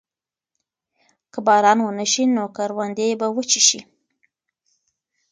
که 1.31 1.39
باران 1.47 1.79
ونه 1.81 2.05
شي 2.11 2.23
نو 2.35 2.43
کروندې 2.57 3.07
به 3.19 3.27
وچې 3.35 3.61
شي. 3.67 3.79